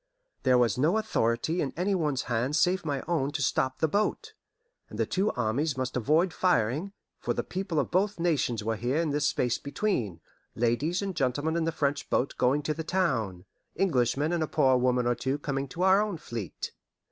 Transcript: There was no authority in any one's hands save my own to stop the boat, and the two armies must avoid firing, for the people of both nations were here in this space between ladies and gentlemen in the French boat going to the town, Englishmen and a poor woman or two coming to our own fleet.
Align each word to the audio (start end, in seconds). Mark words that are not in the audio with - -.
There 0.41 0.57
was 0.57 0.79
no 0.79 0.97
authority 0.97 1.61
in 1.61 1.73
any 1.77 1.93
one's 1.93 2.23
hands 2.23 2.59
save 2.59 2.83
my 2.83 3.03
own 3.07 3.29
to 3.33 3.41
stop 3.43 3.77
the 3.77 3.87
boat, 3.87 4.33
and 4.89 4.97
the 4.97 5.05
two 5.05 5.29
armies 5.33 5.77
must 5.77 5.95
avoid 5.95 6.33
firing, 6.33 6.93
for 7.19 7.35
the 7.35 7.43
people 7.43 7.77
of 7.79 7.91
both 7.91 8.19
nations 8.19 8.63
were 8.63 8.77
here 8.77 8.97
in 8.99 9.11
this 9.11 9.27
space 9.27 9.59
between 9.59 10.19
ladies 10.55 11.03
and 11.03 11.15
gentlemen 11.15 11.55
in 11.55 11.65
the 11.65 11.71
French 11.71 12.09
boat 12.09 12.33
going 12.39 12.63
to 12.63 12.73
the 12.73 12.83
town, 12.83 13.45
Englishmen 13.77 14.33
and 14.33 14.41
a 14.41 14.47
poor 14.47 14.75
woman 14.75 15.05
or 15.05 15.13
two 15.13 15.37
coming 15.37 15.67
to 15.67 15.83
our 15.83 16.01
own 16.01 16.17
fleet. 16.17 16.71